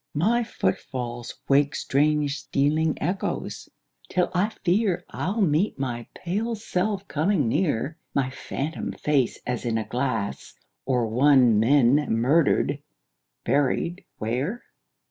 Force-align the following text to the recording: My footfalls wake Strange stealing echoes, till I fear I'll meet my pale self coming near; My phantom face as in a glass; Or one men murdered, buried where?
My 0.15 0.43
footfalls 0.43 1.35
wake 1.47 1.75
Strange 1.75 2.35
stealing 2.39 2.97
echoes, 2.99 3.69
till 4.09 4.31
I 4.33 4.49
fear 4.49 5.05
I'll 5.11 5.41
meet 5.43 5.77
my 5.77 6.07
pale 6.15 6.55
self 6.55 7.07
coming 7.07 7.47
near; 7.47 7.99
My 8.15 8.31
phantom 8.31 8.93
face 8.93 9.37
as 9.45 9.63
in 9.63 9.77
a 9.77 9.85
glass; 9.85 10.55
Or 10.87 11.05
one 11.05 11.59
men 11.59 12.11
murdered, 12.11 12.81
buried 13.45 14.03
where? 14.17 14.63